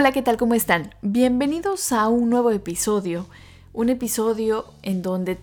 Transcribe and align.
Hola, 0.00 0.12
¿qué 0.12 0.22
tal? 0.22 0.38
¿Cómo 0.38 0.54
están? 0.54 0.94
Bienvenidos 1.02 1.92
a 1.92 2.08
un 2.08 2.30
nuevo 2.30 2.50
episodio. 2.52 3.26
Un 3.74 3.90
episodio 3.90 4.64
en 4.80 5.02
donde 5.02 5.38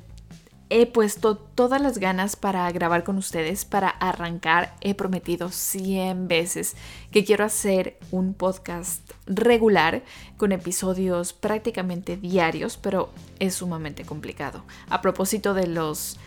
he 0.71 0.88
puesto 0.88 1.38
todas 1.38 1.80
las 1.80 2.00
ganas 2.00 2.36
para 2.36 2.71
grabar 2.71 3.04
con 3.04 3.20
ustedes, 3.20 3.66
para 3.66 3.88
arrancar. 3.88 4.74
He 4.82 4.96
prometido 4.96 5.50
100 5.50 6.28
veces 6.28 6.75
que 7.12 7.24
quiero 7.24 7.46
hacer 7.46 8.00
un 8.10 8.34
podcast 8.34 9.07
regular 9.28 10.02
con 10.38 10.52
episodios 10.52 11.34
prácticamente 11.34 12.18
diarios, 12.18 12.78
pero 12.78 13.12
es 13.38 13.54
sumamente 13.54 14.05
complicado. 14.05 14.64
A 14.89 15.04
propósito 15.04 15.54
de 15.54 15.68
los 15.68 16.18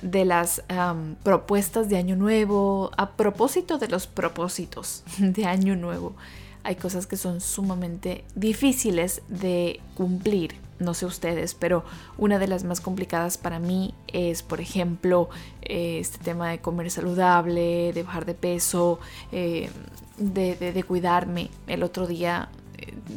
de 0.00 0.24
las 0.24 0.62
propuestas 1.24 1.88
de 1.88 1.96
año 1.96 2.14
nuevo, 2.14 2.92
a 2.96 3.16
propósito 3.16 3.78
de 3.78 3.88
los 3.88 4.06
propósitos 4.06 5.02
de 5.18 5.44
año 5.44 5.74
nuevo 5.74 6.14
hay 6.64 6.76
cosas 6.76 7.06
que 7.06 7.16
son 7.16 7.40
sumamente 7.40 8.24
difíciles 8.34 9.22
de 9.28 9.80
cumplir. 9.94 10.54
No 10.78 10.94
sé 10.94 11.04
ustedes, 11.04 11.54
pero 11.54 11.84
una 12.16 12.38
de 12.38 12.48
las 12.48 12.64
más 12.64 12.80
complicadas 12.80 13.36
para 13.36 13.58
mí 13.58 13.94
es, 14.08 14.42
por 14.42 14.60
ejemplo, 14.60 15.28
eh, 15.62 15.98
este 16.00 16.18
tema 16.18 16.48
de 16.50 16.60
comer 16.60 16.90
saludable, 16.90 17.92
de 17.92 18.02
bajar 18.02 18.24
de 18.24 18.34
peso, 18.34 18.98
eh, 19.30 19.68
de, 20.16 20.84
cuidarme. 20.86 21.50
El 21.66 21.82
otro 21.82 22.06
día 22.06 22.48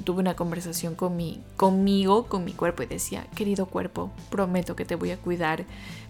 tuve 0.03 0.19
una 0.19 0.35
conversación 0.35 0.95
con 0.95 1.15
mi, 1.15 1.41
conmigo, 1.57 2.25
con 2.27 2.43
mi 2.43 2.53
cuerpo 2.53 2.83
y 2.83 2.87
decía, 2.87 3.27
querido 3.35 3.65
cuerpo, 3.65 4.11
prometo 4.29 4.75
que 4.75 4.85
te 4.85 4.95
voy 4.95 5.11
a 5.11 5.17
cuidar, 5.17 5.65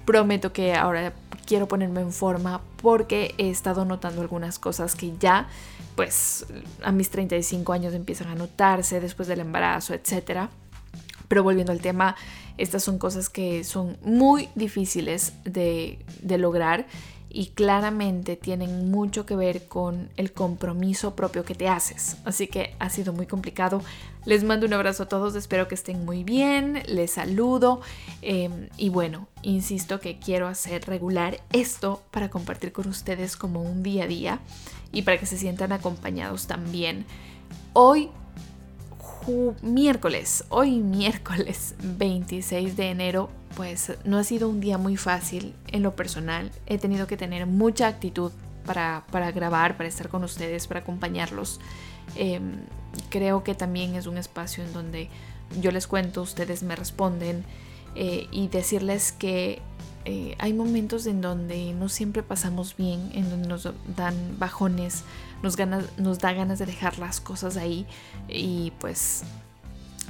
prometo 0.06 0.54
que 0.54 0.74
ahora 0.74 1.14
quiero 1.46 1.68
ponerme 1.68 2.02
en 2.02 2.12
forma 2.12 2.62
porque 2.82 3.36
he 3.38 3.50
estado 3.50 3.86
notando 3.86 4.22
algunas 4.22 4.60
cosas 4.60 4.96
que 4.96 5.14
ya 5.18 5.48
pues 5.96 6.46
a 6.84 6.92
mis 6.92 7.10
35 7.10 7.72
años 7.74 7.94
empiezan 7.94 8.28
a 8.28 8.36
notarse 8.36 9.00
después 9.00 9.28
del 9.28 9.42
embarazo, 9.42 9.94
etc. 9.94 10.50
Pero 11.28 11.44
volviendo 11.44 11.72
al 11.72 11.82
tema, 11.82 12.16
estas 12.58 12.84
son 12.84 12.98
cosas 12.98 13.30
que 13.30 13.64
son 13.64 13.98
muy 14.04 14.50
difíciles 14.56 15.34
de, 15.44 16.00
de 16.22 16.38
lograr 16.38 16.88
y 17.36 17.48
claramente 17.48 18.38
tienen 18.38 18.92
mucho 18.92 19.26
que 19.26 19.36
ver 19.36 19.66
con 19.66 20.10
el 20.18 20.32
compromiso 20.32 21.16
propio 21.16 21.44
que 21.44 21.56
te 21.56 21.68
haces. 21.68 22.18
Así 22.26 22.46
que 22.48 22.76
ha 22.78 22.92
sido 22.92 23.12
muy 23.12 23.26
complicado. 23.26 23.82
Les 24.24 24.44
mando 24.44 24.68
un 24.68 24.74
abrazo 24.74 25.04
a 25.04 25.08
todos, 25.08 25.36
espero 25.36 25.68
que 25.68 25.74
estén 25.74 26.06
muy 26.06 26.24
bien, 26.24 26.84
les 26.88 27.12
saludo 27.12 27.82
em, 28.22 28.70
y 28.78 28.90
bueno, 28.90 29.28
insisto 29.42 30.00
que 30.00 30.20
quiero 30.20 30.48
hacer 30.48 30.86
regular 30.86 31.42
esto 31.52 32.04
para 32.12 32.30
compartir 32.30 32.72
con 32.72 32.88
ustedes 32.88 33.36
como 33.36 33.64
un 33.64 33.82
día 33.82 34.04
a 34.04 34.08
día 34.08 34.40
y 34.92 35.02
para 35.02 35.18
que 35.18 35.26
se 35.26 35.38
sientan 35.38 35.72
acompañados 35.72 36.46
también. 36.46 37.06
Hoy 37.74 38.12
miércoles, 39.62 40.46
hoy 40.50 40.80
miércoles 40.80 41.76
26 41.84 42.76
de 42.76 42.90
enero, 42.90 43.30
pues 43.56 43.94
no 44.06 44.18
ha 44.18 44.24
sido 44.24 44.50
un 44.50 44.60
día 44.60 44.78
muy 44.78 44.98
fácil 44.98 45.54
en 45.68 45.84
lo 45.84 45.96
personal. 45.96 46.52
He 46.66 46.78
tenido 46.78 47.08
que 47.08 47.18
tener 47.18 47.46
mucha 47.46 47.88
actitud 47.88 48.32
para, 48.66 49.32
grabar, 49.32 49.78
para 49.78 49.90
estar 49.90 50.10
con 50.10 50.24
ustedes, 50.24 50.68
para 50.68 50.82
acompañarlos. 50.82 51.60
Em, 52.16 52.66
creo 53.10 53.44
que 53.44 53.56
también 53.56 53.96
es 53.96 54.08
un 54.08 54.18
espacio 54.18 54.64
en 54.64 54.74
donde 54.74 55.10
yo 55.62 55.72
les 55.72 55.88
cuento, 55.88 56.22
ustedes 56.22 56.64
me 56.64 56.76
responden 56.76 57.44
eh, 57.96 58.28
y 58.32 58.48
decirles 58.48 59.12
que 59.12 59.62
eh, 60.06 60.36
hay 60.40 60.54
momentos 60.54 61.06
en 61.06 61.22
donde 61.22 61.74
no 61.74 61.88
siempre 61.88 62.24
pasamos 62.24 62.76
bien, 62.76 63.10
en 63.14 63.30
donde 63.30 63.48
nos 63.48 63.70
dan 63.96 64.16
bajones, 64.38 65.04
nos, 65.42 65.56
da 65.56 66.34
ganas 66.34 66.60
de 66.60 66.66
dejar 66.66 67.00
las 67.00 67.22
cosas 67.22 67.58
ahí 67.58 67.86
y 68.28 68.72
pues 68.80 69.24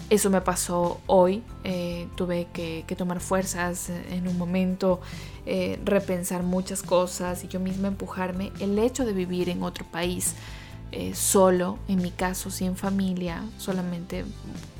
eso 0.10 0.30
me 0.30 0.42
pasó 0.42 1.00
hoy. 1.06 1.44
Eh, 1.64 2.08
tuve 2.16 2.48
que, 2.54 2.84
tomar 2.98 3.20
fuerzas 3.20 3.90
en 3.90 4.28
un 4.28 4.38
momento, 4.38 5.00
eh, 5.46 5.80
repensar 5.86 6.44
muchas 6.44 6.82
cosas 6.82 7.44
y 7.44 7.48
yo 7.48 7.60
misma 7.60 7.88
empujarme. 7.88 8.52
El 8.60 8.78
hecho 8.80 9.06
de 9.06 9.14
vivir 9.14 9.50
en 9.50 9.64
otro 9.64 9.86
país 9.86 10.36
solo, 11.14 11.80
en 11.88 12.04
mi 12.04 12.12
caso, 12.12 12.52
sin 12.52 12.76
familia, 12.76 13.44
solamente 13.58 14.26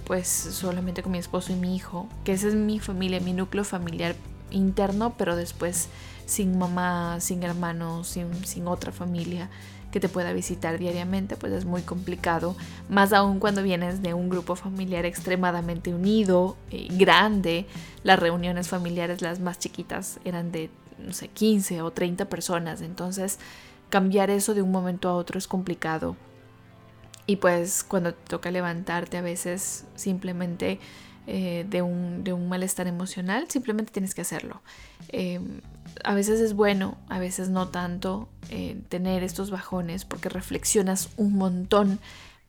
pues 0.06 0.28
solamente 0.28 1.02
con 1.02 1.12
mi 1.12 1.18
esposo 1.18 1.52
y 1.54 1.56
mi 1.56 1.76
hijo, 1.76 2.08
que 2.24 2.34
esa 2.34 2.50
es 2.50 2.54
mi 2.54 2.80
familia, 2.80 3.20
mi 3.20 3.34
núcleo 3.34 3.64
familiar 3.64 4.16
interno, 4.54 5.16
pero 5.18 5.36
después 5.36 5.90
sin 6.26 6.58
mamá, 6.58 7.20
sin 7.20 7.44
hermanos, 7.44 8.08
sin, 8.08 8.34
sin 8.46 8.68
otra 8.68 8.92
familia 8.92 9.50
que 9.94 10.00
te 10.00 10.10
pueda 10.10 10.34
visitar 10.34 10.80
diariamente, 10.80 11.36
pues 11.36 11.54
es 11.54 11.66
muy 11.66 11.84
complicado, 11.84 12.56
más 12.90 13.14
aún 13.14 13.38
cuando 13.38 13.62
vienes 13.62 14.02
de 14.02 14.16
un 14.16 14.28
grupo 14.28 14.56
familiar 14.56 15.06
extremadamente 15.06 15.94
unido, 15.94 16.58
eh, 16.72 16.88
grande, 16.90 17.68
las 18.02 18.18
reuniones 18.18 18.70
familiares, 18.70 19.22
las 19.22 19.40
más 19.40 19.60
chiquitas, 19.60 20.20
eran 20.26 20.52
de, 20.52 20.72
no 20.98 21.14
sé, 21.14 21.28
15 21.28 21.84
o 21.84 21.92
30 21.92 22.26
personas, 22.26 22.82
entonces 22.82 23.38
cambiar 23.90 24.32
eso 24.32 24.56
de 24.56 24.64
un 24.64 24.72
momento 24.72 25.10
a 25.10 25.14
otro 25.14 25.38
es 25.38 25.48
complicado. 25.48 26.16
Y 27.28 27.36
pues 27.36 27.84
cuando 27.84 28.16
te 28.16 28.28
toca 28.28 28.50
levantarte 28.50 29.18
a 29.18 29.22
veces 29.22 29.86
simplemente 29.96 30.80
eh, 31.26 31.66
de, 31.70 31.82
un, 31.82 32.26
de, 32.26 32.34
un, 32.34 32.50
malestar 32.50 32.86
emocional, 32.88 33.50
simplemente 33.50 33.94
tienes 33.94 34.14
que 34.14 34.22
hacerlo. 34.22 34.62
Eh, 35.08 35.40
a 36.04 36.14
veces 36.14 36.42
es 36.42 36.54
bueno, 36.54 36.98
a 37.08 37.18
veces 37.18 37.48
no 37.48 37.70
tanto 37.70 38.28
eh, 38.50 38.78
tener 38.90 39.24
estos 39.24 39.50
bajones 39.50 40.04
porque 40.04 40.28
reflexionas 40.28 41.12
un 41.16 41.38
montón, 41.38 42.00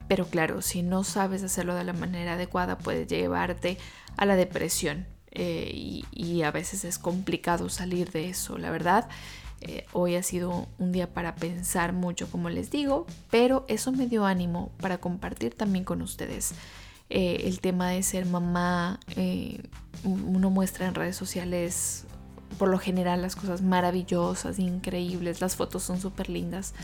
pero 0.08 0.26
claro, 0.26 0.60
si 0.60 0.82
no 0.82 1.04
sabes 1.04 1.44
hacerlo 1.44 1.76
de 1.76 1.84
la 1.84 1.92
manera 1.92 2.32
adecuada 2.32 2.76
puede 2.76 3.06
llevarte 3.06 3.78
a 4.16 4.26
la 4.26 4.34
depresión 4.34 5.06
y, 5.32 6.04
y, 6.12 6.42
a 6.42 6.50
veces 6.50 6.84
es 6.84 6.98
complicado 6.98 7.68
salir 7.68 8.10
de 8.12 8.28
eso, 8.28 8.56
la 8.56 8.70
verdad. 8.70 9.08
hoy 9.92 10.14
ha 10.14 10.22
sido 10.22 10.68
un 10.78 10.92
día 10.92 11.12
para 11.12 11.34
pensar 11.34 11.92
mucho, 11.92 12.28
como 12.30 12.50
les 12.50 12.70
digo, 12.70 13.06
pero 13.30 13.64
eso 13.68 13.90
me 13.90 14.06
dio 14.06 14.26
ánimo 14.26 14.70
para 14.80 14.98
compartir 14.98 15.54
también 15.54 15.84
con 15.84 16.02
ustedes. 16.02 16.54
Eh, 17.10 17.42
el 17.44 17.60
tema 17.60 17.90
de 17.90 18.02
ser 18.02 18.26
mamá, 18.26 18.98
eh, 19.16 19.62
uno 20.04 20.50
muestra 20.50 20.86
en 20.86 20.94
redes 20.94 21.16
sociales 21.16 22.06
por 22.58 22.68
lo 22.68 22.78
general 22.78 23.22
las 23.22 23.36
cosas 23.36 23.62
maravillosas, 23.62 24.58
increíbles, 24.58 25.40
las 25.40 25.56
fotos 25.56 25.82
son 25.82 26.00
súper 26.00 26.28
lindas, 26.28 26.74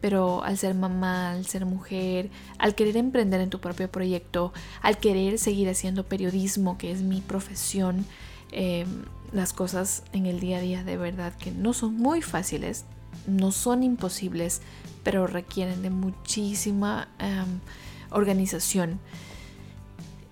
pero 0.00 0.44
al 0.44 0.58
ser 0.58 0.74
mamá, 0.74 1.32
al 1.32 1.46
ser 1.46 1.64
mujer, 1.64 2.30
al 2.58 2.74
querer 2.74 2.96
emprender 2.96 3.40
en 3.40 3.50
tu 3.50 3.60
propio 3.60 3.90
proyecto, 3.90 4.52
al 4.82 4.98
querer 4.98 5.38
seguir 5.38 5.68
haciendo 5.68 6.04
periodismo, 6.04 6.76
que 6.78 6.90
es 6.90 7.02
mi 7.02 7.20
profesión, 7.20 8.04
em, 8.52 9.04
las 9.32 9.52
cosas 9.52 10.02
en 10.12 10.26
el 10.26 10.38
día 10.38 10.58
a 10.58 10.60
día 10.60 10.84
de 10.84 10.96
verdad 10.96 11.32
que 11.34 11.50
no 11.50 11.72
son 11.72 11.96
muy 11.96 12.22
fáciles, 12.22 12.84
no 13.26 13.52
son 13.52 13.82
imposibles, 13.82 14.60
pero 15.02 15.26
requieren 15.26 15.82
de 15.82 15.90
muchísima 15.90 17.08
em, 17.18 17.60
organización 18.10 19.00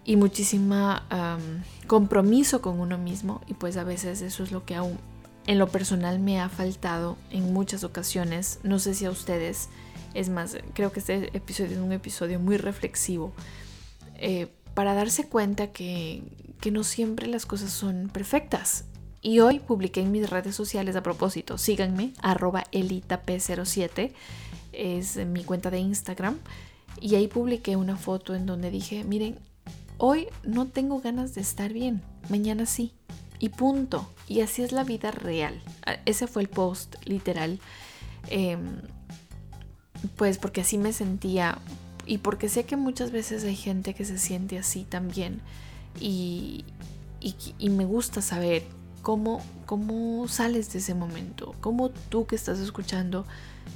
y 0.04 0.16
muchísima 0.16 1.38
compromiso 1.87 2.60
con 2.60 2.81
uno 2.81 2.98
mismo 2.98 3.41
y 3.47 3.54
pues 3.54 3.76
a 3.76 3.84
veces 3.84 4.20
eso 4.22 4.42
es 4.42 4.53
lo 4.53 4.65
que 4.65 4.75
aún 4.75 4.98
en 5.47 5.59
lo 5.59 5.69
personal 5.69 6.19
me 6.19 6.41
ha 6.41 6.48
faltado 6.48 7.16
en 7.31 7.53
muchas 7.53 7.84
ocasiones. 7.84 8.60
No 8.62 8.78
sé 8.78 8.94
si 8.94 9.04
a 9.04 9.10
ustedes, 9.10 9.69
es 10.15 10.28
más, 10.28 10.56
creo 10.72 10.92
que 10.92 11.00
este 11.00 11.37
episodio 11.37 11.72
es 11.72 11.78
un 11.78 11.92
episodio 11.92 12.41
muy 12.41 12.56
reflexivo 12.56 13.32
eh, 14.16 14.48
para 14.75 14.94
darse 14.94 15.28
cuenta 15.28 15.69
que, 15.69 16.22
que 16.60 16.71
no 16.71 16.82
siempre 16.82 17.26
las 17.26 17.47
cosas 17.47 17.72
son 17.72 18.09
perfectas. 18.09 18.84
Y 19.21 19.41
hoy 19.41 19.59
publiqué 19.59 20.01
en 20.01 20.12
mis 20.12 20.28
redes 20.28 20.54
sociales 20.54 20.97
a 20.97 21.03
propósito, 21.03 21.56
síganme, 21.56 22.12
arroba 22.21 22.65
elitap07, 22.72 24.12
es 24.72 25.16
mi 25.24 25.45
cuenta 25.45 25.71
de 25.71 25.78
Instagram, 25.78 26.39
y 27.01 27.15
ahí 27.15 27.27
publiqué 27.27 27.77
una 27.77 27.97
foto 27.97 28.34
en 28.34 28.45
donde 28.45 28.71
dije, 28.71 29.03
miren, 29.04 29.39
Hoy 29.98 30.28
no 30.42 30.66
tengo 30.66 31.00
ganas 31.00 31.34
de 31.34 31.41
estar 31.41 31.72
bien, 31.72 32.02
mañana 32.28 32.66
sí. 32.66 32.92
Y 33.38 33.50
punto. 33.50 34.08
Y 34.28 34.41
así 34.41 34.62
es 34.62 34.72
la 34.72 34.84
vida 34.84 35.10
real. 35.10 35.60
Ah, 35.86 35.96
ese 36.06 36.26
fue 36.26 36.42
el 36.42 36.48
post 36.48 36.96
literal. 37.04 37.60
Em, 38.28 38.80
pues 40.16 40.38
porque 40.38 40.62
así 40.62 40.78
me 40.78 40.92
sentía. 40.92 41.58
Y 42.06 42.18
porque 42.18 42.48
sé 42.48 42.64
que 42.64 42.76
muchas 42.76 43.10
veces 43.10 43.44
hay 43.44 43.56
gente 43.56 43.94
que 43.94 44.04
se 44.04 44.18
siente 44.18 44.58
así 44.58 44.84
también. 44.84 45.41
Y, 46.00 46.64
y, 47.20 47.70
me 47.70 47.84
gusta 47.84 48.20
saber 48.20 48.64
cómo, 49.04 49.42
cómo 49.66 50.27
sales 50.27 50.72
de 50.72 50.80
ese 50.80 50.95
momento. 50.95 51.54
Cómo 51.60 51.91
tú 51.91 52.27
que 52.27 52.34
estás 52.34 52.59
escuchando 52.59 53.27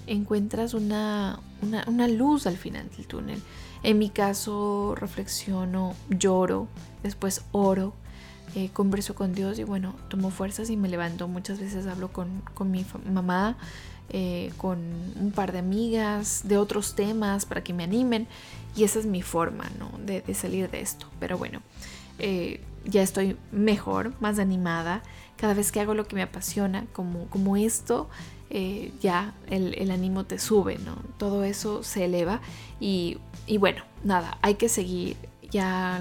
encuentras 0.06 0.74
una, 0.74 1.38
una, 1.62 1.84
una 1.86 2.08
luz 2.08 2.46
al 2.48 2.56
final 2.56 2.88
del 2.96 3.06
túnel. 3.06 3.40
En 3.82 3.98
mi 3.98 4.08
caso 4.08 4.94
reflexiono, 4.96 5.94
lloro, 6.08 6.66
después 7.02 7.42
oro, 7.52 7.92
eh, 8.54 8.70
converso 8.72 9.14
con 9.14 9.34
Dios 9.34 9.58
y 9.58 9.64
bueno, 9.64 9.94
tomo 10.08 10.30
fuerzas 10.30 10.70
y 10.70 10.78
me 10.78 10.88
levanto. 10.88 11.28
Muchas 11.28 11.60
veces 11.60 11.86
hablo 11.86 12.10
con, 12.10 12.42
mi 12.64 12.86
mamá 13.12 13.58
eh, 14.08 14.50
con 14.56 14.78
un 15.20 15.30
par 15.30 15.52
de 15.52 15.58
amigas 15.58 16.40
de 16.44 16.56
otros 16.56 16.94
temas 16.94 17.44
para 17.44 17.62
que 17.62 17.74
me 17.74 17.84
animen. 17.84 18.26
Y 18.74 18.84
esa 18.84 18.98
es 18.98 19.04
mi 19.04 19.20
forma, 19.20 19.70
¿no? 19.78 19.90
De, 19.98 20.22
salir 20.34 20.70
de 20.70 20.80
esto. 20.80 21.06
Pero 21.20 21.36
bueno, 21.36 21.60
eh, 22.18 22.62
ya 22.88 23.02
estoy 23.02 23.36
mejor, 23.52 24.12
más 24.20 24.38
animada. 24.38 25.02
Cada 25.36 25.54
vez 25.54 25.70
que 25.70 25.80
hago 25.80 25.94
lo 25.94 26.08
que 26.08 26.16
me 26.16 26.22
apasiona, 26.22 26.86
como, 26.92 27.26
como 27.26 27.56
esto, 27.56 28.08
eh, 28.50 28.92
ya 29.00 29.34
el, 29.48 29.90
ánimo 29.90 30.24
te 30.24 30.38
sube, 30.38 30.78
¿no? 30.78 30.96
Todo 31.18 31.44
eso 31.44 31.82
se 31.82 32.06
eleva. 32.06 32.40
Y, 32.80 33.18
y 33.46 33.58
bueno, 33.58 33.82
nada, 34.02 34.38
hay 34.42 34.54
que 34.54 34.68
seguir. 34.68 35.16
Ya 35.50 36.00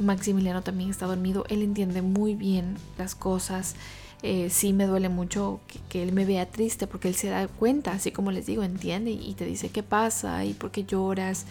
Maximiliano 0.00 0.62
también 0.62 0.90
está 0.90 1.06
dormido, 1.06 1.44
él 1.48 1.62
entiende 1.62 2.02
muy 2.02 2.34
bien 2.34 2.76
las 2.96 3.14
cosas. 3.14 3.74
Eh, 4.22 4.50
sí 4.50 4.74
me 4.74 4.86
duele 4.86 5.08
mucho 5.08 5.60
que, 5.88 6.02
él 6.02 6.12
me 6.12 6.26
vea 6.26 6.46
triste 6.46 6.86
porque 6.86 7.08
él 7.08 7.14
se 7.14 7.28
da 7.28 7.48
cuenta, 7.48 7.92
así 7.92 8.12
como 8.12 8.30
les 8.30 8.46
digo, 8.46 8.62
entiende 8.62 9.10
y 9.10 9.34
te 9.34 9.46
dice 9.46 9.70
qué 9.70 9.82
pasa 9.82 10.44
y 10.44 10.52
por 10.54 10.70
qué 10.70 10.84
lloras. 10.84 11.46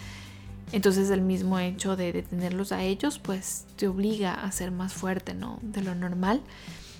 Entonces 0.71 1.10
el 1.10 1.21
mismo 1.21 1.60
hecho 1.60 1.95
de 1.95 2.13
detenerlos 2.13 2.71
a 2.71 2.83
ellos 2.83 3.19
pues 3.19 3.66
te 3.75 3.88
obliga 3.88 4.33
a 4.33 4.51
ser 4.51 4.71
más 4.71 4.94
fuerte, 4.94 5.33
¿no? 5.33 5.60
De 5.62 5.81
lo 5.81 5.95
normal 5.95 6.42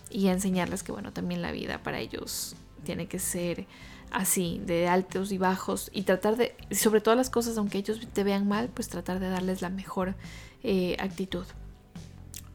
y 0.10 0.27
a 0.27 0.31
enseñarles 0.31 0.83
que 0.83 0.92
bueno, 0.92 1.13
también 1.13 1.42
la 1.42 1.51
vida 1.51 1.83
para 1.83 2.00
ellos 2.00 2.56
tiene 2.83 3.07
que 3.07 3.19
ser 3.19 3.68
así, 4.12 4.60
de 4.66 4.88
altos 4.88 5.31
y 5.31 5.38
bajos 5.38 5.92
y 5.94 6.04
tratar 6.04 6.36
de, 6.36 6.56
sobre 6.71 7.01
todas 7.01 7.18
las 7.18 7.30
cosas, 7.30 7.57
aunque 7.57 7.77
ellos 7.77 8.00
te 8.12 8.24
vean 8.24 8.48
mal, 8.48 8.69
pues 8.69 8.89
tratar 8.89 9.19
de 9.19 9.30
darles 9.30 9.62
la 9.62 9.69
mejor 9.69 10.16
eh, 10.63 10.98
actitud. 11.00 11.45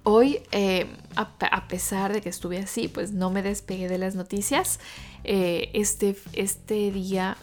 Hoy, 0.05 0.41
eh, 0.53 0.87
a, 1.17 1.67
pesar 1.67 2.13
de 2.13 2.21
que 2.21 2.29
estuve 2.29 2.59
así, 2.59 2.89
pues 2.89 3.13
no 3.13 3.31
me 3.31 3.43
despegué 3.43 3.89
de 3.89 3.99
las 3.99 4.15
noticias. 4.15 4.79
Eh, 5.25 5.71
este, 5.73 6.17
este 6.35 6.91
día 6.93 7.37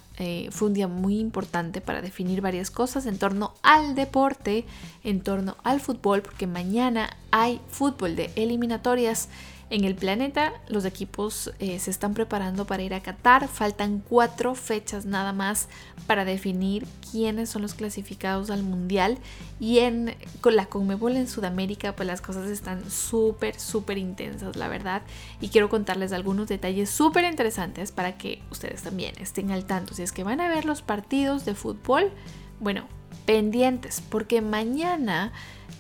fue 0.51 0.67
un 0.67 0.75
día 0.75 0.87
muy 0.87 1.17
importante 1.17 1.81
para 1.81 2.03
definir 2.03 2.41
varias 2.41 2.69
cosas 2.69 3.07
en 3.07 3.17
torno 3.17 3.55
al 3.63 3.95
deporte, 3.95 4.65
en 5.03 5.21
torno 5.21 5.57
al 5.63 5.79
fútbol, 5.79 6.21
porque 6.21 6.45
mañana 6.45 7.17
hay 7.31 7.59
fútbol 7.71 8.15
de 8.15 8.29
eliminatorias 8.35 9.29
en 9.71 9.85
el 9.85 9.95
planeta. 9.95 10.53
Los 10.67 10.85
equipos 10.85 11.51
eh, 11.59 11.79
se 11.79 11.89
están 11.89 12.13
preparando 12.13 12.67
para 12.67 12.83
ir 12.83 12.93
a 12.93 13.01
Qatar. 13.01 13.47
Faltan 13.47 14.03
cuatro 14.07 14.53
fechas 14.53 15.05
nada 15.05 15.33
más 15.33 15.69
para 16.05 16.25
definir 16.25 16.85
quiénes 17.09 17.49
son 17.49 17.63
los 17.63 17.73
clasificados 17.73 18.51
al 18.51 18.63
Mundial. 18.63 19.17
Y 19.59 19.79
en, 19.79 20.15
con 20.41 20.55
la 20.55 20.67
Conmebol 20.67 21.15
en 21.15 21.27
Sudamérica, 21.27 21.95
pues 21.95 22.05
las 22.05 22.21
cosas 22.21 22.49
están 22.49 22.91
súper, 22.91 23.59
súper 23.59 23.97
intensas, 23.97 24.57
la 24.57 24.67
verdad. 24.67 25.01
Y 25.39 25.47
quiero 25.47 25.69
contarles 25.69 26.11
algunos 26.11 26.49
detalles 26.49 26.89
súper 26.89 27.23
interesantes 27.23 27.91
para 27.91 28.17
que 28.17 28.43
ustedes 28.51 28.83
también 28.83 29.15
estén 29.19 29.51
al 29.51 29.65
tanto. 29.65 29.95
Si 29.95 30.03
es 30.03 30.11
que 30.11 30.25
van 30.25 30.41
a 30.41 30.49
ver 30.49 30.65
los 30.65 30.81
partidos 30.81 31.45
de 31.45 31.55
fútbol, 31.55 32.11
bueno, 32.59 32.87
pendientes, 33.25 34.01
porque 34.09 34.41
mañana 34.41 35.31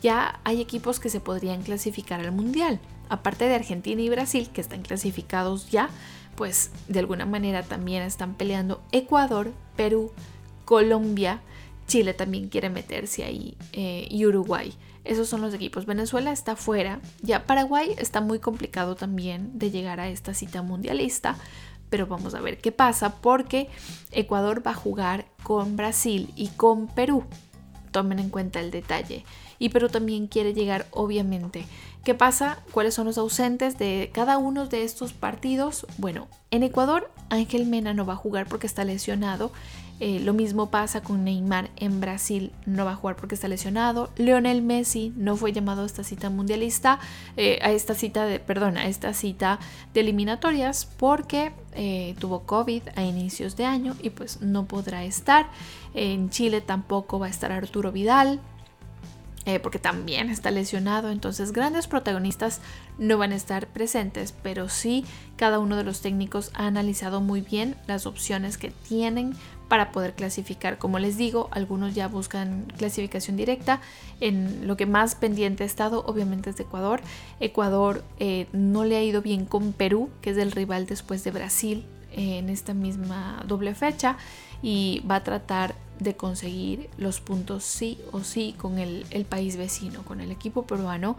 ya 0.01 0.39
hay 0.43 0.61
equipos 0.61 0.99
que 0.99 1.09
se 1.09 1.19
podrían 1.19 1.61
clasificar 1.63 2.19
al 2.19 2.31
Mundial 2.31 2.79
aparte 3.11 3.45
de 3.45 3.55
Argentina 3.55 4.01
y 4.01 4.09
Brasil, 4.09 4.49
que 4.53 4.61
están 4.61 4.83
clasificados 4.83 5.69
ya, 5.69 5.89
pues 6.35 6.71
de 6.87 6.99
alguna 6.99 7.25
manera 7.25 7.61
también 7.61 8.03
están 8.03 8.35
peleando 8.35 8.81
Ecuador, 8.93 9.51
Perú, 9.75 10.13
Colombia, 10.63 11.41
Chile 11.87 12.13
también 12.13 12.47
quiere 12.47 12.69
meterse 12.69 13.25
ahí 13.25 13.57
eh, 13.73 14.07
y 14.09 14.25
Uruguay. 14.25 14.73
Esos 15.03 15.27
son 15.27 15.41
los 15.41 15.53
equipos. 15.53 15.85
Venezuela 15.85 16.31
está 16.31 16.55
fuera. 16.55 17.01
Ya 17.21 17.45
Paraguay 17.45 17.93
está 17.97 18.21
muy 18.21 18.39
complicado 18.39 18.95
también 18.95 19.59
de 19.59 19.71
llegar 19.71 19.99
a 19.99 20.07
esta 20.07 20.33
cita 20.33 20.61
mundialista. 20.61 21.35
Pero 21.91 22.07
vamos 22.07 22.33
a 22.33 22.41
ver 22.41 22.57
qué 22.57 22.71
pasa 22.71 23.21
porque 23.21 23.69
Ecuador 24.11 24.65
va 24.65 24.71
a 24.71 24.73
jugar 24.73 25.27
con 25.43 25.77
Brasil 25.77 26.33
y 26.35 26.47
con 26.47 26.87
Perú. 26.87 27.25
Tomen 27.91 28.17
en 28.17 28.31
cuenta 28.31 28.59
el 28.59 28.71
detalle. 28.71 29.23
Y 29.59 29.69
Perú 29.69 29.89
también 29.89 30.25
quiere 30.25 30.55
llegar 30.55 30.87
obviamente 30.89 31.65
¿Qué 32.03 32.15
pasa? 32.15 32.57
¿Cuáles 32.71 32.95
son 32.95 33.05
los 33.05 33.19
ausentes 33.19 33.77
de 33.77 34.09
cada 34.11 34.39
uno 34.39 34.65
de 34.65 34.83
estos 34.83 35.13
partidos? 35.13 35.85
Bueno, 35.99 36.27
en 36.49 36.63
Ecuador 36.63 37.11
Ángel 37.29 37.67
Mena 37.67 37.93
no 37.93 38.07
va 38.07 38.13
a 38.13 38.15
jugar 38.15 38.47
porque 38.47 38.65
está 38.65 38.83
lesionado. 38.83 39.51
Eh, 40.03 40.19
lo 40.19 40.33
mismo 40.33 40.71
pasa 40.71 41.01
con 41.01 41.23
Neymar 41.23 41.69
en 41.75 42.01
Brasil, 42.01 42.51
no 42.65 42.85
va 42.85 42.93
a 42.93 42.95
jugar 42.95 43.15
porque 43.17 43.35
está 43.35 43.47
lesionado. 43.47 44.09
Leonel 44.15 44.63
Messi 44.63 45.13
no 45.15 45.37
fue 45.37 45.53
llamado 45.53 45.83
a 45.83 45.85
esta 45.85 46.03
cita 46.03 46.31
mundialista, 46.31 46.97
eh, 47.37 47.59
a 47.61 47.69
esta 47.69 47.93
cita 47.93 48.25
de, 48.25 48.39
perdón, 48.39 48.77
a 48.77 48.87
esta 48.87 49.13
cita 49.13 49.59
de 49.93 49.99
eliminatorias 49.99 50.85
porque 50.85 51.51
eh, 51.73 52.15
tuvo 52.17 52.47
COVID 52.47 52.81
a 52.95 53.03
inicios 53.03 53.55
de 53.57 53.65
año 53.65 53.95
y 54.01 54.09
pues 54.09 54.41
no 54.41 54.65
podrá 54.65 55.03
estar. 55.03 55.51
En 55.93 56.31
Chile 56.31 56.61
tampoco 56.61 57.19
va 57.19 57.27
a 57.27 57.29
estar 57.29 57.51
Arturo 57.51 57.91
Vidal, 57.91 58.39
eh, 59.45 59.59
porque 59.59 59.79
también 59.79 60.29
está 60.29 60.51
lesionado, 60.51 61.09
entonces 61.09 61.51
grandes 61.51 61.87
protagonistas 61.87 62.61
no 62.99 63.17
van 63.17 63.31
a 63.31 63.35
estar 63.35 63.67
presentes, 63.67 64.33
pero 64.43 64.69
sí 64.69 65.03
cada 65.35 65.57
uno 65.57 65.77
de 65.77 65.83
los 65.83 66.01
técnicos 66.01 66.51
ha 66.53 66.67
analizado 66.67 67.21
muy 67.21 67.41
bien 67.41 67.75
las 67.87 68.05
opciones 68.05 68.57
que 68.57 68.69
tienen 68.69 69.33
para 69.71 69.93
poder 69.93 70.15
clasificar. 70.15 70.77
Como 70.77 70.99
les 70.99 71.15
digo, 71.15 71.47
algunos 71.51 71.95
ya 71.95 72.09
buscan 72.09 72.65
clasificación 72.77 73.37
directa. 73.37 73.79
En 74.19 74.67
lo 74.67 74.75
que 74.75 74.85
más 74.85 75.15
pendiente 75.15 75.63
ha 75.63 75.65
estado, 75.65 76.03
obviamente, 76.05 76.49
es 76.49 76.57
de 76.57 76.63
Ecuador. 76.63 76.99
Ecuador 77.39 78.03
eh, 78.19 78.47
no 78.51 78.83
le 78.83 78.97
ha 78.97 79.01
ido 79.01 79.21
bien 79.21 79.45
con 79.45 79.71
Perú, 79.71 80.09
que 80.21 80.31
es 80.31 80.37
el 80.37 80.51
rival 80.51 80.87
después 80.87 81.23
de 81.23 81.31
Brasil 81.31 81.85
eh, 82.11 82.39
en 82.39 82.49
esta 82.49 82.73
misma 82.73 83.41
doble 83.47 83.73
fecha, 83.73 84.17
y 84.61 85.03
va 85.09 85.15
a 85.15 85.23
tratar 85.23 85.73
de 86.01 86.15
conseguir 86.15 86.89
los 86.97 87.21
puntos 87.21 87.63
sí 87.63 87.99
o 88.11 88.21
sí 88.23 88.55
con 88.57 88.79
el, 88.79 89.05
país 89.29 89.55
vecino, 89.55 90.03
con 90.03 90.19
el 90.19 90.31
equipo 90.31 90.65
peruano, 90.65 91.15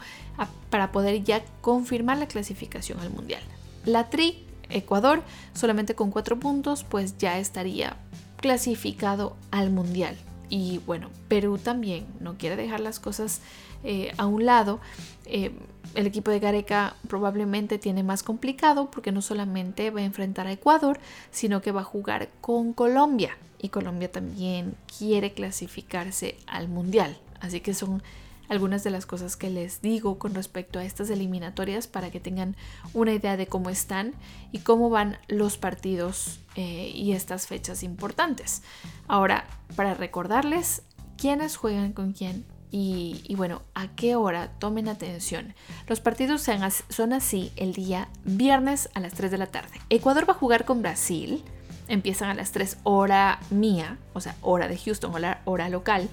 para 0.70 0.90
poder 0.90 1.22
ya 1.22 1.44
confirmar 1.60 2.18
la 2.18 2.26
clasificación 2.26 2.98
al 2.98 3.10
Mundial. 3.10 3.42
La 3.84 4.10
Tri, 4.10 4.44
Ecuador, 4.70 5.22
solamente 5.54 5.94
con 5.94 6.10
cuatro 6.10 6.40
puntos, 6.40 6.82
pues 6.82 7.16
ya 7.16 7.38
estaría 7.38 7.96
clasificado 8.38 9.36
al 9.52 9.70
Mundial. 9.70 10.16
Y 10.48 10.78
bueno, 10.84 11.10
Perú 11.28 11.58
también 11.58 12.06
no 12.18 12.36
quiere 12.36 12.56
dejar 12.56 12.80
las 12.80 12.98
cosas 12.98 13.40
eh, 13.84 14.12
a 14.16 14.26
un 14.26 14.46
lado. 14.46 14.80
Eh, 15.26 15.52
el 15.94 16.06
equipo 16.06 16.30
de 16.30 16.40
Gareca 16.40 16.96
probablemente 17.08 17.78
tiene 17.78 18.02
más 18.02 18.22
complicado 18.22 18.90
porque 18.90 19.12
no 19.12 19.20
solamente 19.20 19.90
va 19.90 20.00
a 20.00 20.04
enfrentar 20.04 20.46
a 20.46 20.52
Ecuador, 20.52 20.98
sino 21.30 21.60
que 21.60 21.72
va 21.72 21.82
a 21.82 21.84
jugar 21.84 22.28
con 22.40 22.72
Colombia 22.72 23.36
y 23.60 23.68
Colombia 23.68 24.10
también 24.10 24.74
quiere 24.98 25.32
clasificarse 25.32 26.36
al 26.46 26.68
mundial. 26.68 27.18
Así 27.40 27.60
que 27.60 27.74
son 27.74 28.02
algunas 28.48 28.84
de 28.84 28.90
las 28.90 29.06
cosas 29.06 29.36
que 29.36 29.48
les 29.48 29.80
digo 29.80 30.18
con 30.18 30.34
respecto 30.34 30.78
a 30.78 30.84
estas 30.84 31.08
eliminatorias 31.10 31.86
para 31.86 32.10
que 32.10 32.20
tengan 32.20 32.56
una 32.92 33.12
idea 33.12 33.36
de 33.36 33.46
cómo 33.46 33.70
están 33.70 34.12
y 34.50 34.58
cómo 34.58 34.90
van 34.90 35.16
los 35.28 35.56
partidos 35.56 36.40
eh, 36.56 36.90
y 36.94 37.12
estas 37.12 37.46
fechas 37.46 37.82
importantes. 37.82 38.62
Ahora, 39.08 39.46
para 39.74 39.94
recordarles 39.94 40.82
quiénes 41.16 41.56
juegan 41.56 41.92
con 41.92 42.12
quién 42.12 42.44
y, 42.74 43.34
bueno, 43.36 43.60
a 43.74 43.88
qué 43.88 44.16
hora 44.16 44.50
tomen 44.58 44.88
atención. 44.88 45.54
Los 45.86 46.00
partidos 46.00 46.48
son 46.88 47.12
así 47.12 47.52
el 47.56 47.74
día 47.74 48.08
viernes 48.24 48.88
a 48.94 49.00
las 49.00 49.12
3 49.12 49.30
de 49.30 49.38
la 49.38 49.46
tarde. 49.46 49.78
Ecuador 49.90 50.26
va 50.26 50.32
a 50.32 50.36
jugar 50.36 50.64
con 50.64 50.80
Brasil 50.80 51.44
empiezan 51.88 52.30
a 52.30 52.34
las 52.34 52.52
3 52.52 52.78
hora 52.84 53.38
mía, 53.50 53.98
o 54.14 54.20
sea, 54.20 54.34
hora 54.40 54.68
de 54.68 54.78
Houston, 54.78 55.14
hora, 55.14 55.42
hora 55.44 55.68
local. 55.68 56.08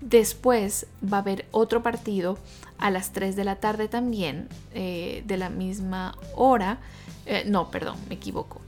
Después 0.00 0.86
va 1.00 1.18
a 1.18 1.20
haber 1.20 1.46
otro 1.50 1.82
partido 1.82 2.38
a 2.78 2.90
las 2.90 3.12
3 3.12 3.36
de 3.36 3.44
la 3.44 3.56
tarde 3.56 3.88
también, 3.88 4.48
eh, 4.74 5.22
de 5.26 5.36
la 5.36 5.50
misma 5.50 6.16
hora. 6.34 6.78
Eh, 7.26 7.44
no, 7.46 7.70
perdón, 7.70 7.96
me 8.08 8.14
equivoco. 8.14 8.60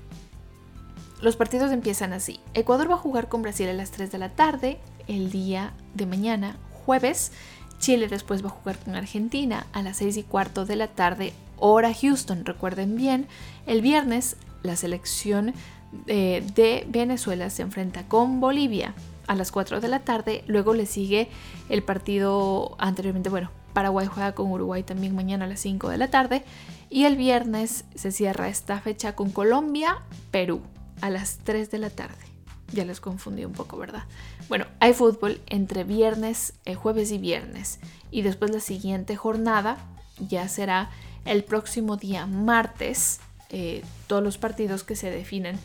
Los 1.20 1.36
partidos 1.36 1.72
empiezan 1.72 2.12
así. 2.12 2.38
Ecuador 2.54 2.90
va 2.90 2.94
a 2.94 2.98
jugar 2.98 3.28
con 3.28 3.42
Brasil 3.42 3.68
a 3.68 3.72
las 3.72 3.90
3 3.90 4.12
de 4.12 4.18
la 4.18 4.30
tarde, 4.30 4.78
el 5.08 5.30
día 5.30 5.72
de 5.94 6.06
mañana, 6.06 6.56
jueves. 6.84 7.32
Chile 7.78 8.08
después 8.08 8.44
va 8.44 8.48
a 8.48 8.50
jugar 8.50 8.78
con 8.78 8.94
Argentina 8.94 9.66
a 9.72 9.82
las 9.82 9.96
6 9.98 10.16
y 10.16 10.22
cuarto 10.22 10.64
de 10.64 10.76
la 10.76 10.88
tarde, 10.88 11.32
hora 11.56 11.92
Houston. 11.92 12.44
Recuerden 12.44 12.96
bien, 12.96 13.26
el 13.66 13.82
viernes 13.82 14.36
la 14.62 14.76
selección 14.76 15.54
eh, 16.06 16.44
de 16.54 16.86
Venezuela 16.88 17.50
se 17.50 17.62
enfrenta 17.62 18.04
con 18.04 18.40
Bolivia 18.40 18.94
a 19.26 19.34
las 19.34 19.50
4 19.50 19.80
de 19.80 19.88
la 19.88 20.00
tarde. 20.00 20.44
Luego 20.46 20.74
le 20.74 20.86
sigue 20.86 21.28
el 21.68 21.82
partido 21.82 22.76
anteriormente, 22.78 23.30
bueno, 23.30 23.50
Paraguay 23.72 24.06
juega 24.06 24.32
con 24.32 24.50
Uruguay 24.50 24.82
también 24.82 25.14
mañana 25.14 25.46
a 25.46 25.48
las 25.48 25.60
5 25.60 25.88
de 25.88 25.98
la 25.98 26.08
tarde. 26.08 26.44
Y 26.90 27.04
el 27.04 27.16
viernes 27.16 27.84
se 27.94 28.12
cierra 28.12 28.48
esta 28.48 28.80
fecha 28.80 29.14
con 29.14 29.30
Colombia, 29.30 30.02
Perú, 30.30 30.60
a 31.00 31.10
las 31.10 31.38
3 31.38 31.70
de 31.70 31.78
la 31.78 31.90
tarde. 31.90 32.31
Ya 32.72 32.84
les 32.84 33.00
confundí 33.00 33.44
un 33.44 33.52
poco, 33.52 33.76
¿verdad? 33.76 34.04
Bueno, 34.48 34.66
hay 34.80 34.94
fútbol 34.94 35.40
entre 35.46 35.84
viernes, 35.84 36.54
eh, 36.64 36.74
jueves 36.74 37.10
y 37.12 37.18
viernes. 37.18 37.78
Y 38.10 38.22
después 38.22 38.50
la 38.50 38.60
siguiente 38.60 39.16
jornada 39.16 39.78
ya 40.18 40.48
será 40.48 40.90
el 41.24 41.44
próximo 41.44 41.96
día 41.96 42.26
martes. 42.26 43.20
Eh, 43.50 43.82
todos 44.06 44.22
los 44.22 44.38
partidos 44.38 44.82
que 44.84 44.96
se 44.96 45.10
definen 45.10 45.58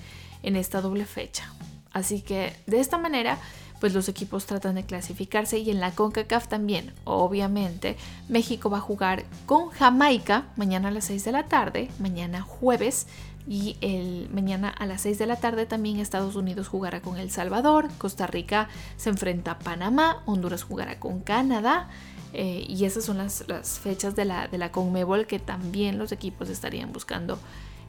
en 0.43 0.55
esta 0.55 0.81
doble 0.81 1.05
fecha. 1.05 1.53
Así 1.93 2.21
que 2.21 2.53
de 2.65 2.79
esta 2.79 2.97
manera 2.97 3.39
pues 3.79 3.93
los 3.93 4.09
equipos 4.09 4.45
tratan 4.45 4.75
de 4.75 4.83
clasificarse 4.83 5.59
y 5.59 5.69
en 5.69 5.79
la 5.79 5.91
CONCACAF 5.91 6.47
también. 6.47 6.93
Obviamente, 7.03 7.95
México 8.27 8.69
va 8.69 8.77
a 8.77 8.81
jugar 8.81 9.23
con 9.45 9.69
Jamaica 9.69 10.45
mañana 10.55 10.87
a 10.87 10.91
las 10.91 11.05
6 11.05 11.25
de 11.25 11.31
la 11.31 11.47
tarde, 11.47 11.89
mañana 11.99 12.41
jueves. 12.41 13.07
Y 13.47 13.77
el 13.79 14.29
mañana 14.29 14.69
a 14.69 14.85
las 14.85 15.01
6 15.01 15.17
de 15.19 15.25
la 15.25 15.37
tarde 15.37 15.65
también 15.65 15.99
Estados 15.99 16.35
Unidos 16.35 16.67
jugará 16.67 17.01
con 17.01 17.17
El 17.17 17.31
Salvador, 17.31 17.87
Costa 17.97 18.27
Rica 18.27 18.67
se 18.97 19.09
enfrenta 19.09 19.51
a 19.51 19.59
Panamá, 19.59 20.21
Honduras 20.25 20.63
jugará 20.63 20.99
con 20.99 21.21
Canadá. 21.21 21.89
Eh, 22.33 22.65
y 22.67 22.83
esas 22.83 23.05
son 23.05 23.17
las, 23.17 23.45
fechas 23.81 24.15
de 24.15 24.25
la, 24.25 24.49
de 24.49 24.57
la 24.57 24.71
Conmebol 24.71 25.27
que 25.27 25.39
también 25.39 25.97
los 25.97 26.11
equipos 26.11 26.49
estarían 26.49 26.91
buscando 26.91 27.39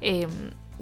em, 0.01 0.31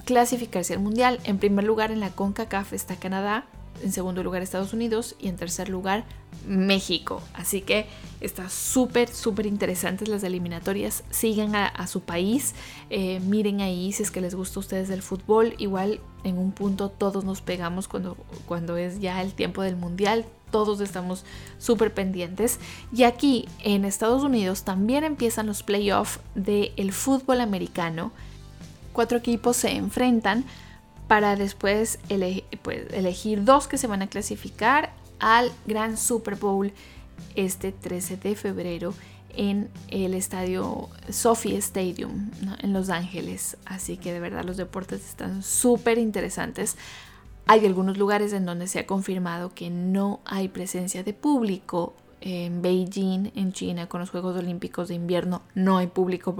clasificarse 0.05 0.75
al 0.75 0.81
Mundial. 0.81 1.21
En 1.25 1.39
primer 1.39 1.65
lugar 1.65 1.91
en 1.91 2.01
la 2.01 2.11
CONCACAF 2.11 2.75
está 2.75 2.97
Canadá, 2.97 3.47
en 3.83 3.93
segundo 3.93 4.23
lugar 4.23 4.43
Estados 4.43 4.73
Unidos 4.73 5.17
y 5.19 5.29
en 5.29 5.37
tercer 5.37 5.69
lugar 5.69 6.05
México. 6.47 7.23
Así 7.35 7.61
que 7.61 7.87
está 8.21 8.49
súper, 8.49 9.09
súper 9.09 9.47
interesantes 9.47 10.09
las 10.09 10.23
eliminatorias. 10.23 11.05
Sigan 11.11 11.55
a, 11.55 11.87
su 11.87 12.01
país, 12.01 12.55
eh, 12.91 13.21
miren 13.21 13.61
ahí 13.61 13.93
si 13.93 14.03
es 14.03 14.11
que 14.11 14.21
les 14.21 14.35
gusta 14.35 14.59
a 14.59 14.61
ustedes 14.61 14.91
el 14.91 15.03
fútbol. 15.03 15.55
Igual 15.59 16.01
en 16.25 16.39
un 16.39 16.53
punto 16.53 16.89
todos 16.89 17.25
nos 17.25 17.41
pegamos 17.41 17.89
cuando, 17.89 18.17
cuando 18.47 18.77
es 18.77 19.01
ya 19.01 19.23
el 19.23 19.35
tiempo 19.35 19.63
del 19.63 19.77
mundial. 19.77 20.25
Todos 20.51 20.81
estamos 20.81 21.25
súper 21.59 21.93
pendientes. 21.93 22.61
Y 22.93 23.03
aquí 23.03 23.49
en 23.63 23.85
Estados 23.85 24.23
Unidos 24.23 24.63
también 24.63 25.05
empiezan 25.05 25.47
los 25.47 25.63
playoffs 25.63 26.21
del 26.35 26.93
fútbol 26.93 27.41
americano. 27.41 28.13
Cuatro 28.93 29.19
equipos 29.19 29.57
se 29.57 29.73
enfrentan 29.73 30.45
para 31.09 31.37
después 31.37 31.99
pues, 32.63 32.93
elegir 32.93 33.45
dos 33.45 33.69
que 33.69 33.79
se 33.79 33.87
van 33.87 34.03
a 34.03 34.09
clasificar 34.09 34.93
al 35.19 35.53
Gran 35.67 35.97
Super 35.97 36.37
Bowl 36.37 36.73
este 37.35 37.73
13 37.73 38.17
de 38.17 38.35
febrero 38.35 38.95
en 39.37 39.69
el 39.89 40.15
estadio 40.15 40.89
Sophie 41.11 41.57
Stadium 41.59 42.31
en 42.61 42.73
Los 42.73 42.89
Ángeles. 42.89 43.57
Así 43.65 43.97
que 43.97 44.13
de 44.13 44.21
verdad 44.21 44.45
los 44.45 44.57
deportes 44.57 45.07
están 45.07 45.43
súper 45.43 45.99
interesantes. 45.99 46.77
Hay 47.47 47.65
algunos 47.65 47.97
lugares 47.99 48.33
en 48.33 48.45
donde 48.45 48.67
se 48.67 48.81
ha 48.81 48.87
confirmado 48.87 49.55
que 49.55 49.71
no 49.71 50.21
hay 50.25 50.49
presencia 50.49 51.05
de 51.05 51.13
público. 51.13 51.95
En 52.23 52.63
Beijing, 52.63 53.31
en 53.37 53.53
China, 53.53 53.89
con 53.89 54.01
los 54.01 54.11
Juegos 54.11 54.37
Olímpicos 54.37 54.89
de 54.89 54.95
Invierno, 54.95 55.43
no 55.55 55.77
hay 55.77 55.87
público 55.87 56.35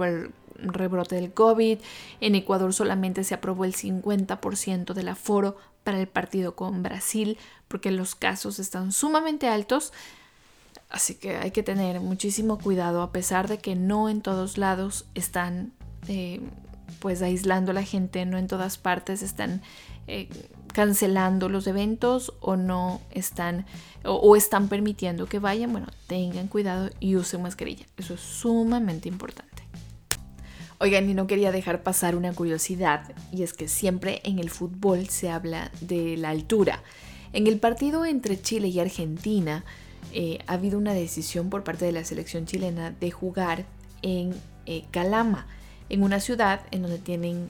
rebrote 0.57 1.15
del 1.15 1.33
COVID. 1.33 1.79
En 2.21 2.35
Ecuador 2.35 2.73
solamente 2.73 3.23
se 3.23 3.33
aprobó 3.33 3.65
el 3.65 3.75
50% 3.75 4.93
del 4.93 5.09
aforo 5.09 5.57
para 5.83 5.99
el 5.99 6.07
partido 6.07 6.55
con 6.55 6.83
Brasil 6.83 7.37
porque 7.67 7.91
los 7.91 8.15
casos 8.15 8.59
están 8.59 8.91
sumamente 8.91 9.47
altos. 9.47 9.93
Así 10.89 11.15
que 11.15 11.37
hay 11.37 11.51
que 11.51 11.63
tener 11.63 11.99
muchísimo 11.99 12.57
cuidado 12.57 13.01
a 13.01 13.11
pesar 13.11 13.47
de 13.47 13.57
que 13.57 13.75
no 13.75 14.09
en 14.09 14.21
todos 14.21 14.57
lados 14.57 15.05
están 15.15 15.73
eh, 16.07 16.41
pues 16.99 17.21
aislando 17.21 17.71
a 17.71 17.73
la 17.73 17.83
gente, 17.83 18.25
no 18.25 18.37
en 18.37 18.47
todas 18.47 18.77
partes 18.77 19.21
están 19.21 19.61
eh, 20.07 20.29
cancelando 20.73 21.49
los 21.49 21.67
eventos 21.67 22.33
o 22.39 22.55
no 22.55 23.01
están 23.11 23.65
o 24.03 24.35
están 24.35 24.69
permitiendo 24.69 25.25
que 25.25 25.39
vayan. 25.39 25.71
Bueno, 25.71 25.87
tengan 26.07 26.47
cuidado 26.47 26.89
y 26.99 27.15
usen 27.15 27.41
mascarilla. 27.41 27.85
Eso 27.97 28.13
es 28.13 28.21
sumamente 28.21 29.09
importante. 29.09 29.56
Oigan, 30.79 31.09
y 31.09 31.15
no 31.15 31.25
quería 31.25 31.51
dejar 31.51 31.81
pasar 31.81 32.15
una 32.15 32.33
curiosidad, 32.33 33.15
y 33.31 33.41
es 33.41 33.53
que 33.53 33.67
siempre 33.67 34.21
en 34.23 34.37
el 34.37 34.51
fútbol 34.51 35.09
se 35.09 35.31
habla 35.31 35.71
de 35.81 36.17
la 36.17 36.29
altura. 36.29 36.83
En 37.33 37.47
el 37.47 37.59
partido 37.59 38.05
entre 38.05 38.39
Chile 38.39 38.67
y 38.67 38.79
Argentina 38.79 39.65
eh, 40.13 40.37
ha 40.45 40.53
habido 40.53 40.77
una 40.77 40.93
decisión 40.93 41.49
por 41.49 41.63
parte 41.63 41.85
de 41.85 41.91
la 41.93 42.03
selección 42.03 42.45
chilena 42.45 42.91
de 42.91 43.09
jugar 43.09 43.65
en 44.03 44.35
eh, 44.67 44.85
Calama, 44.91 45.47
en 45.89 46.03
una 46.03 46.19
ciudad 46.19 46.61
en 46.69 46.83
donde 46.83 46.99
tienen 46.99 47.49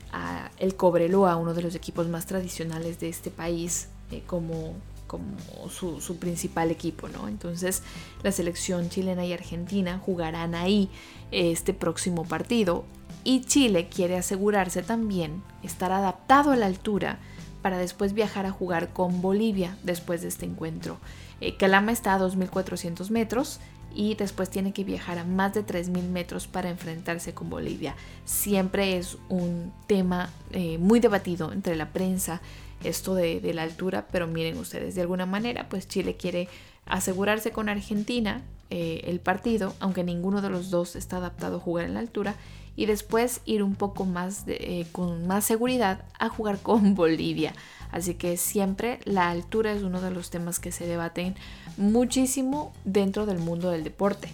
el 0.57 0.75
Cobreloa, 0.75 1.35
uno 1.35 1.53
de 1.53 1.63
los 1.63 1.75
equipos 1.75 2.07
más 2.07 2.27
tradicionales 2.27 2.97
de 3.01 3.09
este 3.09 3.29
país, 3.29 3.89
eh, 4.09 4.23
como, 4.25 4.73
como 5.05 5.35
su, 5.69 5.99
su, 5.99 6.17
principal 6.17 6.71
equipo, 6.71 7.09
¿no? 7.09 7.27
Entonces 7.27 7.83
la 8.23 8.31
selección 8.31 8.89
chilena 8.89 9.25
y 9.25 9.33
argentina 9.33 9.99
jugarán 9.99 10.55
ahí 10.55 10.89
este 11.31 11.73
próximo 11.73 12.23
partido 12.23 12.85
y 13.27 13.41
Chile 13.41 13.89
quiere 13.89 14.15
asegurarse 14.15 14.83
también 14.83 15.43
estar 15.61 15.91
adaptado 15.91 16.53
a 16.53 16.55
la 16.55 16.65
altura 16.65 17.19
para 17.61 17.77
después 17.77 18.13
viajar 18.13 18.45
a 18.45 18.51
jugar 18.51 18.93
con 18.93 19.21
Bolivia 19.21 19.75
después 19.83 20.21
de 20.21 20.29
este 20.29 20.45
encuentro. 20.45 20.97
Eh, 21.41 21.57
Calama 21.57 21.91
está 21.91 22.13
a 22.13 22.19
2.400 22.19 23.09
metros 23.09 23.59
y 23.93 24.15
después 24.15 24.49
tiene 24.49 24.71
que 24.71 24.85
viajar 24.85 25.17
a 25.17 25.25
más 25.25 25.53
de 25.53 25.65
3.000 25.65 26.03
metros 26.03 26.47
para 26.47 26.69
enfrentarse 26.69 27.33
con 27.33 27.49
Bolivia. 27.49 27.97
Siempre 28.23 28.97
es 28.97 29.17
un 29.27 29.73
tema 29.87 30.29
eh, 30.51 30.77
muy 30.77 31.01
debatido 31.01 31.51
entre 31.51 31.75
la 31.75 31.89
prensa 31.89 32.39
esto 32.81 33.13
de, 33.13 33.41
la 33.53 33.63
altura, 33.63 34.07
pero 34.09 34.27
miren 34.27 34.57
ustedes, 34.57 34.95
de 34.95 35.01
alguna 35.01 35.25
manera 35.25 35.67
pues 35.67 35.85
Chile 35.89 36.15
quiere 36.15 36.47
asegurarse 36.85 37.51
con 37.51 37.67
Argentina 37.67 38.41
eh, 38.69 39.01
el 39.05 39.19
partido, 39.19 39.73
aunque 39.79 40.03
ninguno 40.03 40.41
de 40.41 40.49
los 40.49 40.69
dos 40.69 40.95
está 40.95 41.17
adaptado 41.17 41.57
a 41.57 41.59
jugar 41.59 41.85
en 41.85 41.93
la 41.93 41.99
altura, 41.99 42.35
y 42.75 42.85
después 42.85 43.41
ir 43.45 43.63
un 43.63 43.75
poco 43.75 44.05
más 44.05 44.43
eh, 44.47 44.85
con 44.91 45.27
más 45.27 45.45
seguridad 45.45 46.05
a 46.19 46.29
jugar 46.29 46.59
con 46.63 46.95
Bolivia. 46.95 47.53
Así 47.91 48.15
que 48.15 48.37
siempre 48.37 48.99
la 49.05 49.29
altura 49.29 49.71
es 49.71 49.83
uno 49.83 50.01
de 50.01 50.11
los 50.11 50.29
temas 50.29 50.59
que 50.59 50.71
se 50.71 50.85
debaten 50.85 51.35
muchísimo 51.77 52.73
dentro 52.83 53.25
del 53.25 53.39
mundo 53.39 53.71
del 53.71 53.83
deporte. 53.83 54.29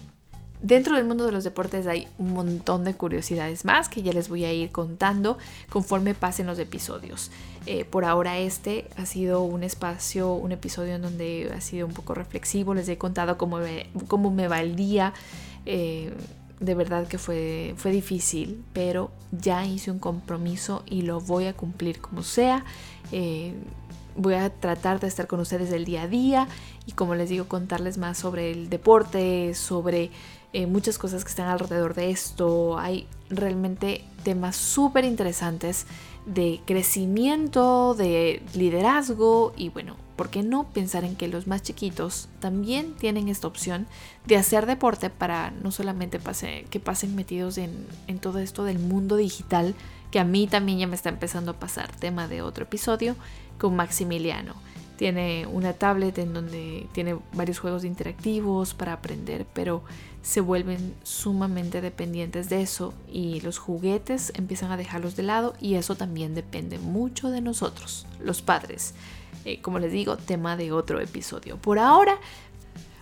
Dentro 0.63 0.95
del 0.95 1.03
mundo 1.03 1.25
de 1.25 1.33
los 1.33 1.43
deportes 1.43 1.87
hay 1.87 2.07
un 2.17 2.31
montón 2.31 2.85
de 2.85 2.93
curiosidades 2.93 3.65
más 3.65 3.89
que 3.89 4.01
ya 4.01 4.13
les 4.13 4.29
voy 4.29 4.45
a 4.45 4.53
ir 4.53 4.71
contando 4.71 5.37
conforme 5.69 6.15
pasen 6.15 6.47
los 6.47 6.57
episodios. 6.57 7.31
Eh, 7.65 7.83
por 7.83 8.05
ahora 8.05 8.37
este 8.37 8.87
ha 8.95 9.05
sido 9.05 9.43
un 9.43 9.63
espacio, 9.63 10.31
un 10.31 10.53
episodio 10.53 10.95
en 10.95 11.01
donde 11.01 11.51
ha 11.53 11.59
sido 11.59 11.85
un 11.85 11.91
poco 11.91 12.13
reflexivo, 12.13 12.73
les 12.73 12.87
he 12.87 12.97
contado 12.97 13.37
cómo 13.37 13.57
me, 13.57 13.87
cómo 14.07 14.31
me 14.31 14.47
va 14.47 14.61
el 14.61 14.77
día. 14.77 15.13
Eh, 15.65 16.13
de 16.61 16.75
verdad 16.75 17.09
que 17.09 17.17
fue, 17.17 17.73
fue 17.75 17.91
difícil, 17.91 18.63
pero 18.71 19.11
ya 19.33 19.65
hice 19.65 19.91
un 19.91 19.99
compromiso 19.99 20.83
y 20.85 21.01
lo 21.01 21.19
voy 21.19 21.47
a 21.47 21.53
cumplir 21.53 21.99
como 21.99 22.23
sea. 22.23 22.63
Eh, 23.11 23.53
voy 24.15 24.35
a 24.35 24.49
tratar 24.49 25.01
de 25.01 25.07
estar 25.07 25.27
con 25.27 25.41
ustedes 25.41 25.73
el 25.73 25.83
día 25.83 26.03
a 26.03 26.07
día 26.07 26.47
y 26.85 26.93
como 26.93 27.15
les 27.15 27.27
digo, 27.27 27.49
contarles 27.49 27.97
más 27.97 28.17
sobre 28.17 28.51
el 28.51 28.69
deporte, 28.69 29.53
sobre 29.55 30.11
eh, 30.53 30.67
muchas 30.67 30.97
cosas 30.97 31.23
que 31.23 31.29
están 31.29 31.47
alrededor 31.47 31.95
de 31.95 32.11
esto. 32.11 32.77
Hay 32.77 33.07
realmente 33.29 34.05
temas 34.23 34.55
súper 34.55 35.03
interesantes 35.03 35.85
de 36.25 36.61
crecimiento, 36.65 37.95
de 37.95 38.41
liderazgo 38.53 39.53
y 39.57 39.69
bueno, 39.69 39.97
¿por 40.15 40.29
qué 40.29 40.43
no 40.43 40.65
pensar 40.69 41.03
en 41.03 41.15
que 41.15 41.27
los 41.27 41.47
más 41.47 41.63
chiquitos 41.63 42.29
también 42.39 42.93
tienen 42.93 43.27
esta 43.27 43.47
opción 43.47 43.87
de 44.25 44.37
hacer 44.37 44.65
deporte 44.65 45.09
para 45.09 45.51
no 45.51 45.71
solamente 45.71 46.19
que 46.69 46.79
pasen 46.79 47.15
metidos 47.15 47.57
en, 47.57 47.85
en 48.07 48.19
todo 48.19 48.39
esto 48.39 48.63
del 48.63 48.79
mundo 48.79 49.17
digital, 49.17 49.75
que 50.11 50.19
a 50.19 50.23
mí 50.23 50.47
también 50.47 50.79
ya 50.79 50.87
me 50.87 50.95
está 50.95 51.09
empezando 51.09 51.51
a 51.51 51.59
pasar, 51.59 51.91
tema 51.95 52.27
de 52.27 52.41
otro 52.41 52.65
episodio, 52.65 53.15
con 53.57 53.75
Maximiliano. 53.75 54.53
Tiene 54.97 55.47
una 55.47 55.73
tablet 55.73 56.19
en 56.19 56.33
donde 56.33 56.87
tiene 56.93 57.17
varios 57.33 57.59
juegos 57.59 57.83
interactivos 57.83 58.75
para 58.75 58.93
aprender, 58.93 59.47
pero 59.53 59.83
se 60.23 60.41
vuelven 60.41 60.95
sumamente 61.03 61.81
dependientes 61.81 62.49
de 62.49 62.61
eso 62.61 62.93
y 63.11 63.41
los 63.41 63.59
juguetes 63.59 64.31
empiezan 64.35 64.71
a 64.71 64.77
dejarlos 64.77 65.15
de 65.15 65.23
lado 65.23 65.53
y 65.59 65.75
eso 65.75 65.95
también 65.95 66.33
depende 66.33 66.79
mucho 66.79 67.29
de 67.29 67.41
nosotros, 67.41 68.07
los 68.19 68.41
padres. 68.41 68.95
Eh, 69.45 69.61
como 69.61 69.79
les 69.79 69.91
digo, 69.91 70.15
tema 70.15 70.55
de 70.55 70.71
otro 70.71 71.01
episodio. 71.01 71.57
Por 71.57 71.77
ahora, 71.77 72.17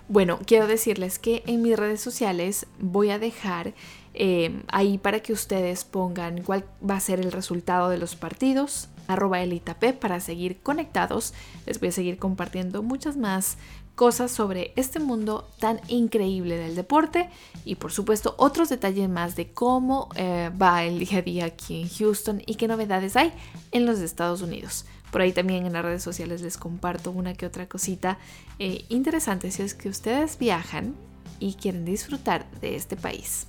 bueno, 0.09 0.39
quiero 0.45 0.65
decirles 0.65 1.19
que 1.19 1.43
en 1.45 1.61
mis 1.61 1.77
redes 1.77 2.01
sociales 2.01 2.65
voy 2.79 3.11
a 3.11 3.19
dejar 3.19 3.75
eh, 4.15 4.63
ahí 4.69 4.97
para 4.97 5.19
que 5.19 5.31
ustedes 5.31 5.85
pongan 5.85 6.41
cuál 6.41 6.65
va 6.87 6.95
a 6.95 6.99
ser 6.99 7.19
el 7.19 7.31
resultado 7.31 7.89
de 7.89 7.99
los 7.99 8.15
partidos, 8.15 8.89
arroba 9.07 9.41
elitap 9.41 9.83
para 9.99 10.19
seguir 10.19 10.59
conectados. 10.61 11.33
Les 11.67 11.79
voy 11.79 11.89
a 11.89 11.93
seguir 11.93 12.17
compartiendo 12.17 12.81
muchas 12.81 13.15
más 13.15 13.57
cosas 14.01 14.31
sobre 14.31 14.74
este 14.77 15.00
mundo 15.00 15.48
tan 15.60 15.79
increíble 15.88 16.58
del 16.58 16.74
deporte 16.74 17.29
y 17.65 17.75
por 17.75 17.91
supuesto 17.91 18.34
otros 18.39 18.67
detalles 18.67 19.08
más 19.08 19.36
de 19.36 19.51
cómo 19.51 20.10
eh, 20.15 20.50
va 20.60 20.84
el 20.86 20.98
día 20.98 21.20
a 21.20 21.22
día 21.22 21.46
aquí 21.46 21.84
en 21.84 21.88
Houston 21.88 22.41
y 22.48 22.55
qué 22.55 22.67
novedades 22.67 23.15
hay 23.15 23.31
en 23.72 23.86
los 23.86 24.00
Estados 24.00 24.41
Unidos. 24.41 24.86
Por 25.12 25.22
ahí 25.22 25.34
también 25.34 25.67
en 25.67 25.74
las 25.74 25.86
redes 25.86 26.01
sociales 26.01 26.41
les 26.41 26.58
comparto 26.58 27.12
una 27.12 27.36
que 27.36 27.46
otra 27.46 27.70
cosita 27.70 28.17
eh, 28.58 28.86
interesante 28.89 29.51
si 29.51 29.62
es 29.62 29.75
que 29.75 29.89
ustedes 29.89 30.39
viajan 30.39 30.96
y 31.39 31.53
quieren 31.53 31.86
disfrutar 31.86 32.50
de 32.60 32.75
este 32.75 32.96
país. 32.96 33.46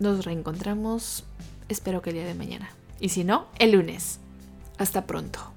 Nos 0.00 0.24
reencontramos, 0.24 1.22
espero 1.68 2.02
que 2.02 2.10
el 2.10 2.16
día 2.16 2.26
de 2.26 2.34
mañana. 2.34 2.70
Y 2.98 3.10
si 3.10 3.22
no, 3.22 3.46
el 3.60 3.70
lunes. 3.70 4.18
Hasta 4.78 5.06
pronto. 5.06 5.55